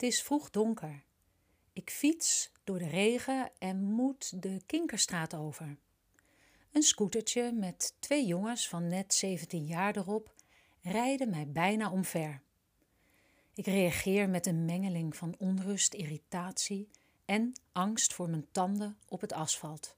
[0.00, 1.04] Het is vroeg donker.
[1.72, 5.78] Ik fiets door de regen en moet de Kinkerstraat over.
[6.72, 10.34] Een scootertje met twee jongens van net 17 jaar erop
[10.82, 12.42] rijden mij bijna omver.
[13.54, 16.90] Ik reageer met een mengeling van onrust, irritatie
[17.24, 19.96] en angst voor mijn tanden op het asfalt.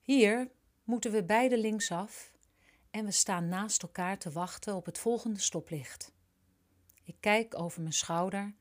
[0.00, 0.50] Hier
[0.82, 2.32] moeten we beide linksaf
[2.90, 6.12] en we staan naast elkaar te wachten op het volgende stoplicht.
[7.04, 8.54] Ik kijk over mijn schouder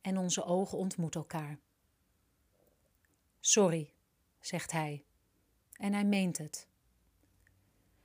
[0.00, 1.58] en onze ogen ontmoeten elkaar.
[3.40, 3.92] Sorry,
[4.40, 5.04] zegt hij,
[5.72, 6.68] en hij meent het.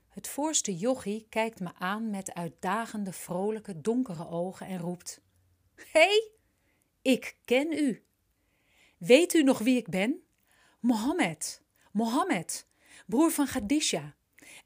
[0.07, 5.21] Het voorste jochie kijkt me aan met uitdagende, vrolijke, donkere ogen en roept:
[5.75, 6.31] Hé, hey,
[7.01, 8.05] ik ken u.
[8.97, 10.23] Weet u nog wie ik ben?
[10.79, 12.67] Mohammed, Mohammed,
[13.07, 14.15] broer van Khadisha.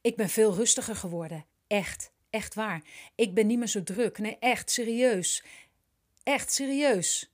[0.01, 1.45] Ik ben veel rustiger geworden.
[1.67, 2.83] Echt, echt waar.
[3.15, 4.17] Ik ben niet meer zo druk.
[4.17, 5.43] Nee, echt, serieus.
[6.27, 7.31] Echt, serieus.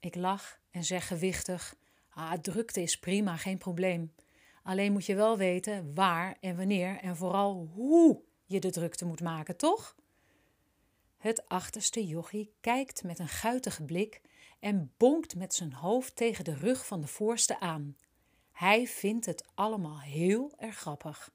[0.00, 1.76] Ik lach en zeg gewichtig:
[2.10, 4.14] Ah, drukte is prima, geen probleem.
[4.62, 9.20] Alleen moet je wel weten waar en wanneer en vooral hoe je de drukte moet
[9.20, 9.96] maken, toch?
[11.16, 14.20] Het achterste jochie kijkt met een guitige blik
[14.60, 17.96] en bonkt met zijn hoofd tegen de rug van de voorste aan.
[18.52, 21.30] Hij vindt het allemaal heel erg grappig.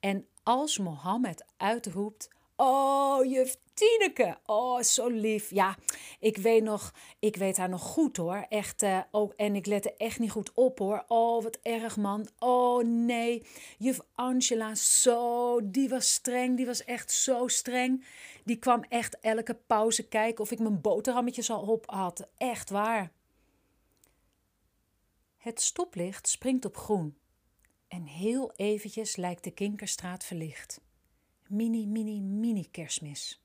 [0.00, 5.50] En als Mohammed uitroept: Oh, juf Tineke, oh, zo lief.
[5.50, 5.76] Ja,
[6.20, 8.46] ik weet nog, ik weet haar nog goed hoor.
[8.48, 9.00] Echt, uh,
[9.36, 11.04] en ik lette echt niet goed op hoor.
[11.08, 12.28] Oh, wat erg man.
[12.38, 13.46] Oh nee,
[13.78, 18.04] juf Angela, zo, die was streng, die was echt zo streng.
[18.44, 22.28] Die kwam echt elke pauze kijken of ik mijn boterhammetjes al op had.
[22.36, 23.12] Echt waar.
[25.36, 27.16] Het stoplicht springt op groen.
[27.88, 30.80] En heel eventjes lijkt de Kinkerstraat verlicht.
[31.48, 33.44] Mini, mini, mini kerstmis.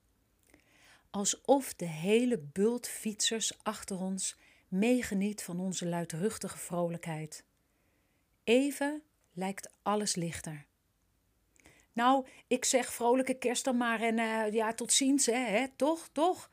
[1.09, 7.45] Alsof de hele bult fietsers achter ons meegeniet van onze luidruchtige vrolijkheid.
[8.43, 10.65] Even lijkt alles lichter.
[11.93, 16.09] Nou, ik zeg vrolijke kerst dan maar en uh, ja, tot ziens, hè, hè, toch,
[16.11, 16.49] toch?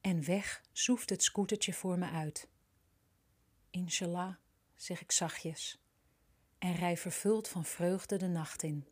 [0.00, 2.48] En weg zoeft het scootertje voor me uit.
[3.70, 4.34] Inshallah,
[4.74, 5.84] zeg ik zachtjes
[6.64, 8.86] en rij vervuld van vreugde de nacht in.